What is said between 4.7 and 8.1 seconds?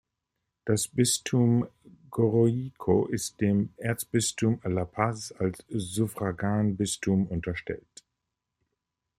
Paz als Suffraganbistum unterstellt.